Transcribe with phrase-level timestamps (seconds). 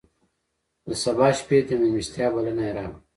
[0.87, 2.97] د سبا شپې د مېلمستیا بلنه یې راکړه.